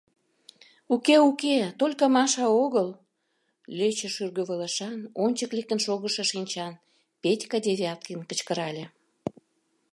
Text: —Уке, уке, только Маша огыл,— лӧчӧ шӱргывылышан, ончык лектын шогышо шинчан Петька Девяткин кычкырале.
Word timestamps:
—Уке, 0.93 1.15
уке, 1.29 1.57
только 1.79 2.03
Маша 2.15 2.45
огыл,— 2.63 2.89
лӧчӧ 3.77 4.07
шӱргывылышан, 4.15 4.99
ончык 5.23 5.51
лектын 5.57 5.79
шогышо 5.85 6.23
шинчан 6.31 6.73
Петька 7.21 7.57
Девяткин 7.65 8.19
кычкырале. 8.29 8.85